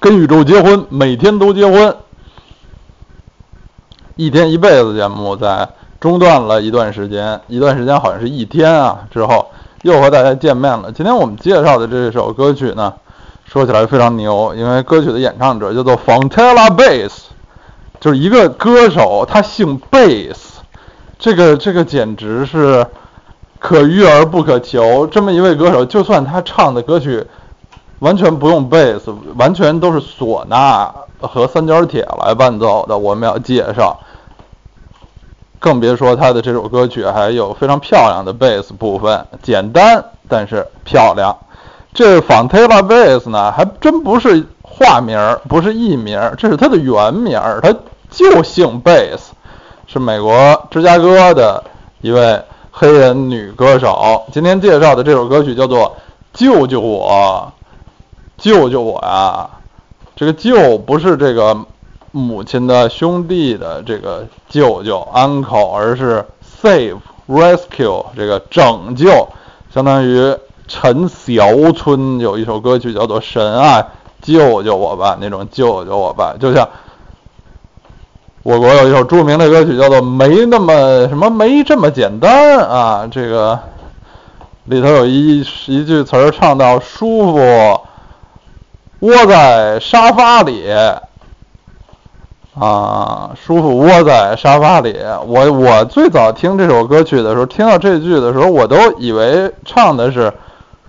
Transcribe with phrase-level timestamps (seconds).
[0.00, 1.94] 跟宇宙结婚，每天都结婚。
[4.16, 5.68] 一天一辈子节目在
[6.00, 9.50] 中断了一段时间，一段时间好像是一天啊，之后
[9.82, 10.90] 又和大家见面了。
[10.90, 12.94] 今天我们介绍的这首歌曲呢，
[13.44, 17.12] 说起来非常牛，因为歌曲的演唱者叫做 Fontella Bass，
[18.00, 20.36] 就是一个歌手，他姓 Bass，，
[21.18, 22.86] 这个这个简直是
[23.58, 25.06] 可遇而不可求。
[25.06, 27.26] 这么一位歌手，就算他唱的歌曲。
[28.00, 32.98] 完全不用贝斯，完全都是唢呐和三角铁来伴奏的。
[32.98, 34.00] 我们要介绍，
[35.58, 41.36] 更别说他的这首歌曲还有非常漂亮的贝斯部分，简单但是漂亮。
[41.92, 47.74] 这 Fontella Bass 呢，还真不是化名，不是艺名，这是他的原名，他
[48.08, 49.34] 就姓贝斯，
[49.86, 51.62] 是美国芝加哥的
[52.00, 54.22] 一位黑人女歌手。
[54.32, 55.96] 今天介绍的这首歌曲叫做
[56.38, 57.52] 《救救我》。
[58.40, 59.48] 救救我呀！
[60.16, 61.56] 这个救不是这个
[62.10, 66.24] 母亲的兄弟的这个舅舅 uncle，而是
[66.60, 66.98] save
[67.28, 69.28] rescue 这个拯救，
[69.72, 73.86] 相当于陈小春有一首歌曲叫做《神啊
[74.20, 76.68] 救救我吧》，那种救救我吧，就像
[78.42, 83.58] 我国有一首著名的歌曲叫做《没那么什么没这么简单》啊，这个
[84.64, 87.80] 里头有一一句词儿唱到舒服。
[89.00, 90.70] 窝在沙发里，
[92.54, 94.94] 啊，舒服窝在沙发里。
[95.26, 100.30] 我我最早听这首歌曲的时候，听到这句的时候，我都以为唱的是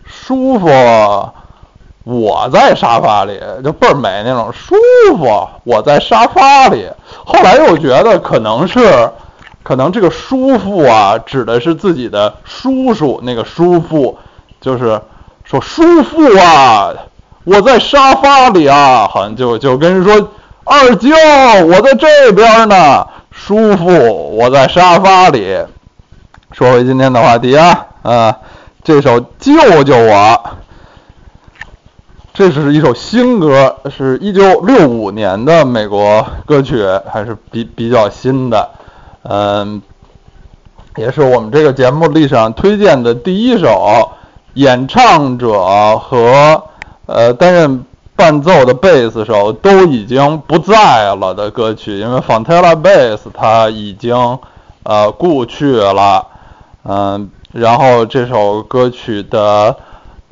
[0.04, 0.68] 舒服
[2.04, 4.76] 我在沙发里，就倍儿美那种舒
[5.16, 6.90] 服我在沙发里。
[7.24, 9.10] 后来又觉得可能是，
[9.64, 14.18] 可能这个舒服啊，指的是自己的叔叔那个舒服，
[14.60, 15.00] 就是
[15.46, 16.94] 说舒服啊。
[17.44, 20.30] 我在沙发里啊，好像就就跟人说
[20.64, 21.10] 二舅，
[21.66, 24.38] 我在这边呢，舒服。
[24.38, 25.58] 我在沙发里。
[26.52, 28.38] 说回今天的话题啊，啊，
[28.84, 30.40] 这首救救我，
[32.32, 38.70] 这是一首新歌，是一九六五年的美国歌曲，还是比比较新的，
[39.24, 39.82] 嗯，
[40.96, 44.12] 也是我们这个节目历史上推荐的第一首，
[44.54, 46.66] 演唱者和。
[47.08, 47.86] 呃，担任
[48.16, 54.40] 伴奏的贝斯手都已经不在了的歌曲，因为 Fontella Bass 他已经
[54.84, 56.28] 呃故去了，
[56.84, 59.76] 嗯，然后这首歌曲的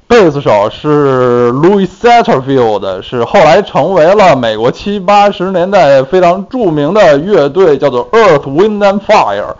[0.07, 9.55] 贝斯手是 Louis Satterfield，是后来成为了美国七八十年代非常著名的乐队，叫做 Earth Wind and Fire，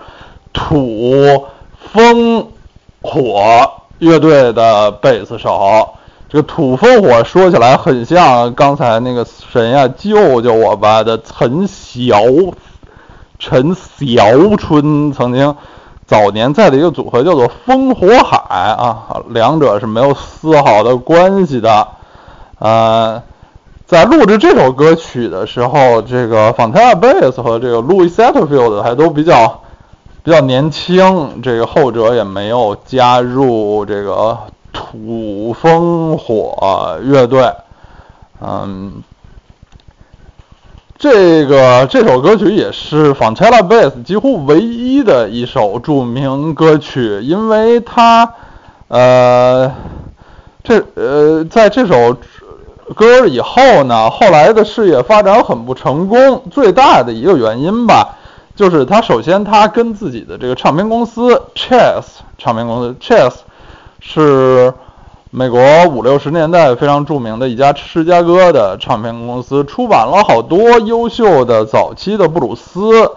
[0.54, 1.48] 土
[1.92, 2.48] 风
[3.02, 5.96] 火乐队的贝斯手。
[6.30, 12.22] 这个土风火说起来很像刚才那个神呀，救救我吧的陈晓
[13.40, 15.56] 陈晓春曾经
[16.06, 21.88] 早年在的一个组合叫做风火海啊，两者是没有丝毫的关系的。
[22.60, 23.24] 呃，
[23.88, 29.62] 在录制这首歌曲的时候，这个 Fontana Bass 和这个 Louis Satterfield 还都比较
[30.22, 34.38] 比较年轻，这个后者也没有加入这个。
[34.72, 37.52] 土风火乐队，
[38.40, 39.02] 嗯，
[40.98, 48.34] 这个这首歌曲也是 Fontella Bass 几乎唯一的一首著名歌曲，因为它，
[48.90, 49.74] 呃，
[50.64, 52.16] 这呃，在这首
[52.96, 56.44] 歌以后呢，后来的事业发展很不成功。
[56.52, 58.18] 最大的一个原因吧，
[58.56, 62.04] 就是他首先他跟自己的这个唱片公司 Chess
[62.38, 63.34] 唱片公司 Chess。
[64.00, 64.74] 是
[65.32, 73.12] 美国五六十年代非常著名的一家芝加哥的唱片公司，出版了好多优秀的早期的布鲁斯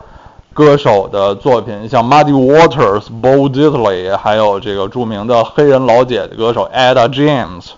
[0.52, 7.70] 歌手的作品，像 Muddy Waters、Bo Diddley，还有这个著名的黑人老姐姐歌手 Ada James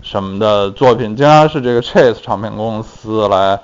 [0.00, 3.58] 什么的作品，经常是这个 Chase 唱片公司来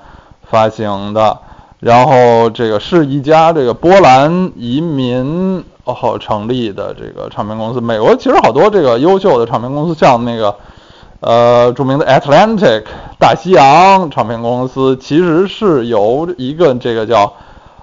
[0.51, 1.39] 发行的。
[1.79, 5.65] 然后这个是一家这个波兰移民。
[5.95, 10.55] 后成立的这个唱片公司，美国其实好多这个优秀的唱片公司，像那个
[11.21, 12.85] 呃著名的 Atlantic
[13.19, 17.33] 大西洋唱片公司，其实是由一个这个叫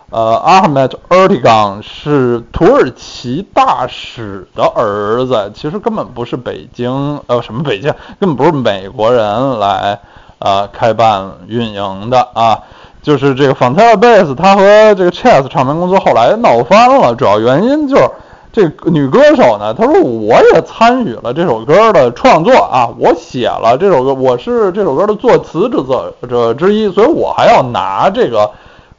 [0.09, 9.99] 呃 Ahmet Ertegun 是土耳其大使的儿子，其实根本不是北京呃什么北京，根本不是美国人来
[10.39, 12.63] 呃开办运营的啊。
[13.05, 14.63] 就是这个 Fontella Bass，他和
[14.95, 18.09] 这个 Chess 唱片公司后来闹翻了，主要原因就是
[18.51, 28.49] 这女歌手呢，她说我也参与了这首歌的创作啊，我写了这首歌，我是这首歌的作词制作者之一，所以我还要拿这个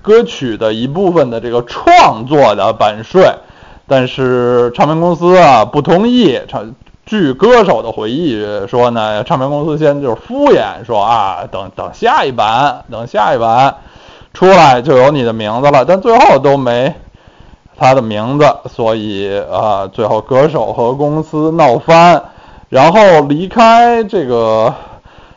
[0.03, 3.29] 歌曲的一部分的这个创作的版税。
[3.89, 6.41] 但是唱片公司啊不同意。
[6.47, 6.75] 唱
[7.07, 13.77] 据歌手的回忆说呢，唱片公司先就是敷衍说啊，等等下一版，等下一版
[14.37, 15.83] 出来就有你的名字了。
[15.87, 16.93] 但最后都没
[17.79, 22.23] 他的名字，所以啊，最后歌手和公司闹翻，
[22.69, 24.75] 然后离开这个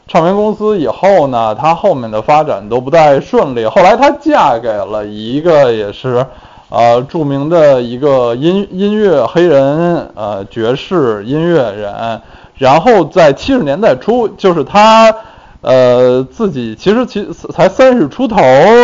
[0.05, 3.65] 唱片公司以后呢，他后面的发展都不太顺利。
[3.65, 6.25] 后来他嫁给了一个也是。
[6.71, 12.21] 呃，著名的一个音音乐黑人，呃，爵士音乐人，
[12.59, 15.11] 然后在七十年代初，就是他，
[15.61, 18.37] 呃，自己其实其才三十出头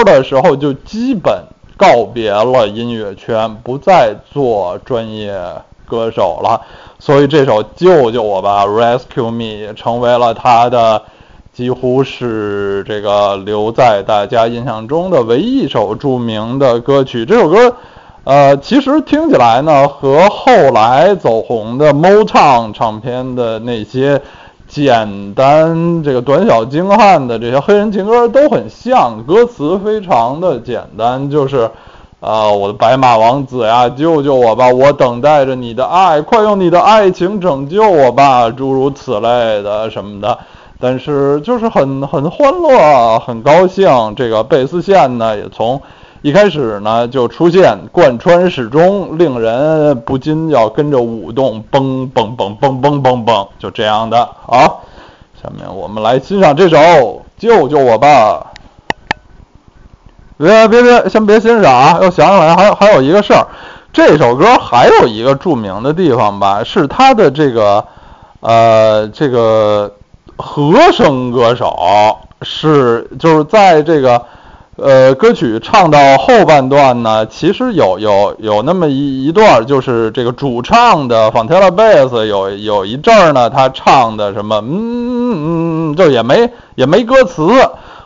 [0.04, 1.44] 的时候，就基本
[1.78, 5.34] 告别了音乐圈，不再做专业
[5.86, 6.62] 歌手了，
[7.00, 11.02] 所以这首《救救我吧》（Rescue Me） 成为了他的。
[11.54, 17.26] 几乎是这个留在大家印象中的唯一一首著名的歌曲。
[17.26, 17.78] 这首歌，
[18.26, 24.22] 呃，其实听起来呢，和后来走红的 Motown 唱片的那些
[24.76, 31.72] 简单、这个短小精悍的这些黑人情歌都很像，歌词非常的简单，就是，
[32.20, 40.38] 啊，我的白马王子呀，救救我吧，我等待着你的爱，快用你的爱情拯救我吧，诸如此类的什么的。
[40.78, 44.14] 但是就是很很欢乐，很高兴。
[44.18, 45.82] 这个贝斯线呢，也从
[46.26, 54.28] 一开始呢就出现，贯穿始终，令人不禁要跟着舞动，嘣嘣嘣嘣嘣嘣嘣，就这样的。
[54.42, 54.82] 好，
[55.40, 56.78] 下面我们来欣赏这首
[57.38, 58.44] 《救救我吧》。
[60.44, 62.00] 别别别，先别欣赏啊！
[62.02, 63.46] 又想起来，还还有一个事儿，
[63.94, 67.86] 这首歌还有一个著名的地方吧，是它的这个
[68.40, 69.94] 呃这个。
[70.38, 74.22] 和声歌手是就是在这个
[74.78, 87.42] 呃歌曲唱到后半段呢，其实有有有那么一一段，就是这个主唱的 Fontella Bass 有有一阵儿呢，他唱的什么嗯嗯嗯，就也没也没歌词。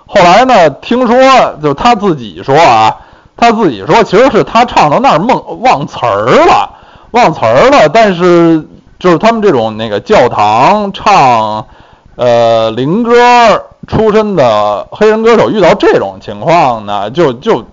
[0.06, 1.16] 后来呢，听说
[1.62, 2.96] 就他自己说啊，
[3.36, 6.70] 他自己说其实是他唱到那儿忘忘词儿了，
[7.12, 7.90] 忘词儿了。
[7.90, 8.64] 但是
[9.00, 11.66] 就是他们这种那个教堂唱。
[12.16, 13.14] 呃，灵歌
[13.90, 17.66] 出身的黑人歌手遇到这种情况呢，就就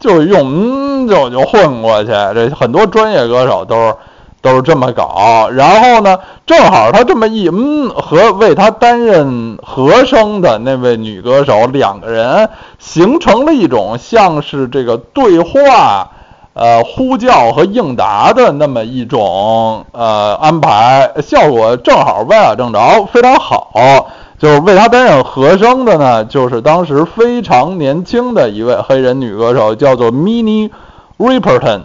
[0.00, 2.10] 就用嗯就就混过去。
[2.10, 3.94] 这很多专业歌手都是
[4.40, 5.48] 都是这么搞。
[5.52, 12.48] 然后呢，正好他这么一嗯，和为他担任和声的那位女歌手两个人
[12.78, 16.10] 形成了一种像是这个对话。
[16.54, 24.06] 呃，呼叫和应答的那么一种呃安排，效果正好歪打正着，非常好。
[24.44, 30.70] 就是为他担任和声的呢，就是当时非常年轻的一位黑人女歌手，叫做 Mini
[31.16, 31.84] Riperton。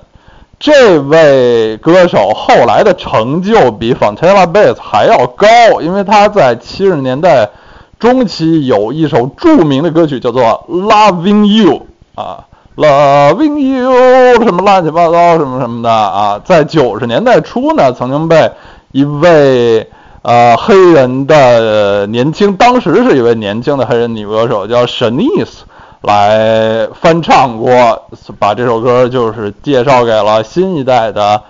[0.59, 5.47] 这位歌手后来的成就比 Fontella Bass 还要高，
[5.79, 7.49] 因为她在七十年代
[7.97, 11.85] 中期有一首著名的歌曲叫做《Loving You》
[12.21, 12.43] 啊。
[12.75, 18.51] Loving you 什么乱七八糟什么什么的啊，在九十年代初呢，曾经被
[18.91, 19.89] 一位
[20.21, 25.59] 呃黑人的年轻，当时是一位年轻的黑人女歌手叫 Shanice
[26.01, 28.03] 来翻唱过，
[28.37, 31.41] 把这首歌就是介绍给了新一代的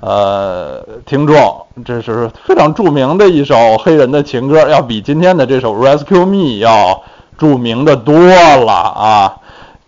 [0.00, 7.02] 呃听众，这是非常著名的一首黑人的情歌，要比今天的这首 Rescue Me 要
[7.38, 9.36] 著名的多了啊。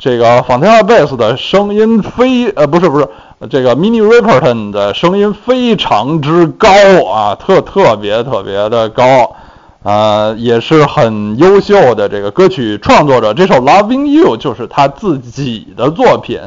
[0.02, 3.08] 这个 Fontella Bass 的声音非呃不是不是，
[3.48, 6.68] 这个 Mini Riperton 的声音非常之高
[7.08, 9.36] 啊，特特别特别的高，
[9.84, 13.32] 呃也是很优秀的这个歌曲创作者。
[13.32, 16.40] 这首 Loving You 就是他自己的作品。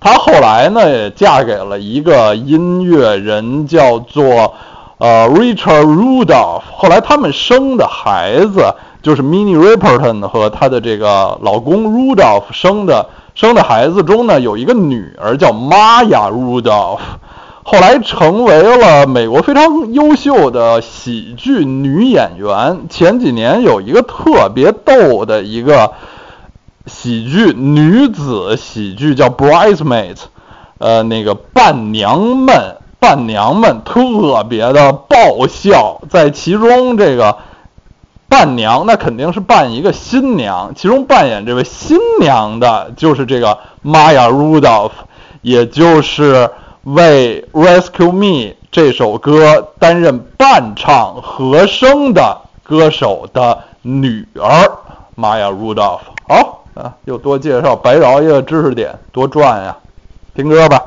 [0.00, 4.54] 他后来呢也嫁给了一个音乐人，叫做
[4.98, 6.62] 呃 Richard Rudolph。
[6.76, 8.74] 后来他们生的孩子。
[9.00, 16.98] 就是 Mini Riperton 和她的这个老公 Rudolph 生的生的孩子中呢，有一个女儿叫 Maya Rudolph，
[17.62, 22.86] 后来成为了美国非常优秀的喜剧女演员。
[22.90, 25.92] 前几年有一个特别逗的一个
[26.86, 30.22] 喜剧女子喜剧叫 Bridesmaids，
[30.78, 37.38] 呃，那个伴娘们，伴娘们特别的爆笑，在其中这个
[38.28, 44.90] 伴娘那肯定是扮一个新娘，其中扮演这位新娘的就是这个 Maya Rudolph，
[45.42, 46.50] 也就是
[46.82, 47.46] 为
[47.80, 54.70] 《Rescue Me》这首歌担任伴唱和声的歌手的女儿
[55.16, 56.00] Maya Rudolph。
[56.28, 59.76] 好，啊，又多介绍白饶一个知识点，多赚呀！
[60.34, 60.82] 听歌吧。